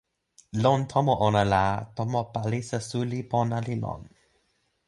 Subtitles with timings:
[0.63, 1.61] lon tomo ona la,
[1.97, 4.01] tomo palisa suli pona li lon.